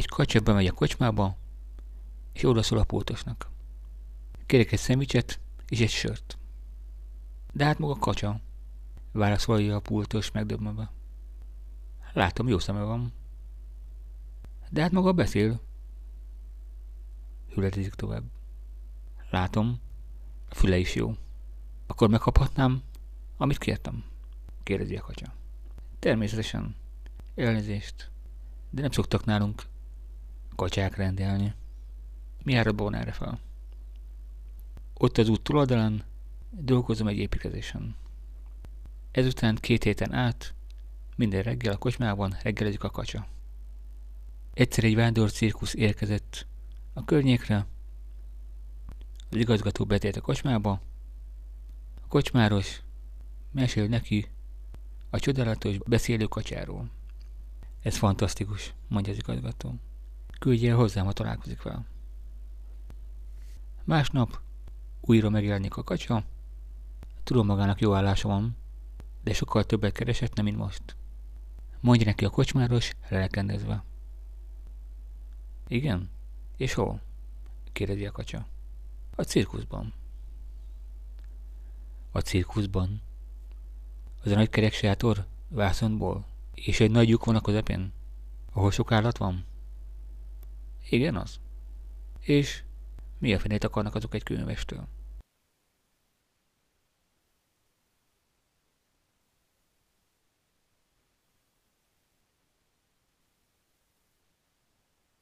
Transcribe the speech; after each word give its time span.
Egy 0.00 0.06
kacsa 0.06 0.40
bemegy 0.40 0.66
a 0.66 0.72
kocsmába, 0.72 1.36
és 2.32 2.44
oda 2.44 2.62
szól 2.62 2.78
a 2.78 2.84
pultosnak. 2.84 3.50
Kérek 4.46 4.72
egy 4.72 4.78
szemicset 4.78 5.40
és 5.68 5.80
egy 5.80 5.90
sört. 5.90 6.38
De 7.52 7.64
hát 7.64 7.78
maga 7.78 7.94
kacsa, 7.94 8.40
válaszolja 9.12 9.76
a 9.76 9.80
pultos 9.80 10.30
megdöbbenve. 10.30 10.92
Látom, 12.12 12.48
jó 12.48 12.58
szeme 12.58 12.82
van. 12.82 13.12
De 14.70 14.80
hát 14.82 14.90
maga 14.90 15.12
beszél. 15.12 15.60
Hületezik 17.54 17.94
tovább. 17.94 18.24
Látom, 19.30 19.80
a 20.48 20.54
füle 20.54 20.76
is 20.78 20.94
jó. 20.94 21.16
Akkor 21.86 22.08
megkaphatnám, 22.08 22.82
amit 23.36 23.58
kértem? 23.58 24.04
Kérdezi 24.62 24.96
a 24.96 25.02
kacsa. 25.02 25.32
Természetesen. 25.98 26.76
Elnézést. 27.34 28.10
De 28.70 28.80
nem 28.80 28.90
szoktak 28.90 29.24
nálunk 29.24 29.68
kacsák 30.60 30.96
rendelni. 30.96 31.54
Mi 32.42 32.54
áradban 32.54 32.94
erre 32.94 33.12
fel? 33.12 33.40
Ott 34.94 35.18
az 35.18 35.28
út 35.28 35.42
túloldalán 35.42 36.04
dolgozom 36.50 37.06
egy 37.06 37.18
építkezésen. 37.18 37.96
Ezután 39.10 39.54
két 39.54 39.84
héten 39.84 40.12
át 40.12 40.54
minden 41.16 41.42
reggel 41.42 41.72
a 41.72 41.76
kocsmában 41.76 42.36
reggelezik 42.42 42.84
a 42.84 42.90
kacsa. 42.90 43.26
Egyszer 44.54 44.84
egy 44.84 44.94
vándor 44.94 45.32
cirkusz 45.32 45.74
érkezett 45.74 46.46
a 46.92 47.04
környékre, 47.04 47.66
az 49.30 49.36
igazgató 49.36 49.84
betért 49.84 50.16
a 50.16 50.20
kocsmába, 50.20 50.80
a 52.02 52.06
kocsmáros 52.08 52.82
mesél 53.52 53.86
neki 53.86 54.28
a 55.10 55.18
csodálatos 55.18 55.78
beszélő 55.78 56.24
kacsáról. 56.24 56.90
Ez 57.82 57.96
fantasztikus, 57.96 58.74
mondja 58.88 59.12
az 59.12 59.18
igazgató. 59.18 59.78
Küldje 60.40 60.70
el 60.70 60.76
hozzám, 60.76 61.04
ha 61.04 61.12
találkozik 61.12 61.62
vele. 61.62 61.84
Másnap 63.84 64.40
újra 65.00 65.30
megjelenik 65.30 65.76
a 65.76 65.82
kacsa. 65.82 66.24
Tudom 67.22 67.46
magának 67.46 67.80
jó 67.80 67.94
állása 67.94 68.28
van, 68.28 68.56
de 69.22 69.32
sokkal 69.32 69.64
többet 69.64 69.92
keresett, 69.92 70.34
nem 70.34 70.44
mint 70.44 70.56
most. 70.56 70.96
Mondja 71.80 72.06
neki 72.06 72.24
a 72.24 72.30
kocsmáros, 72.30 72.92
lelkendezve. 73.08 73.84
Igen? 75.68 76.10
És 76.56 76.74
hol? 76.74 77.00
kérdezi 77.72 78.06
a 78.06 78.12
kacsa. 78.12 78.46
A 79.14 79.22
cirkuszban. 79.22 79.92
A 82.12 82.20
cirkuszban? 82.20 83.02
Az 84.22 84.30
a 84.30 84.34
nagy 84.34 84.48
kerek 84.48 84.72
sátor 84.72 85.26
vászonból? 85.48 86.26
És 86.54 86.80
egy 86.80 86.90
nagy 86.90 87.08
lyuk 87.08 87.24
van 87.24 87.36
a 87.36 87.40
közepén? 87.40 87.92
Ahol 88.52 88.70
sok 88.70 88.92
állat 88.92 89.18
van? 89.18 89.48
Igen, 90.88 91.16
az. 91.16 91.40
És 92.20 92.62
mi 93.18 93.34
a 93.34 93.38
fenét 93.38 93.64
akarnak 93.64 93.94
azok 93.94 94.14
egy 94.14 94.22
könyvestől? 94.22 94.88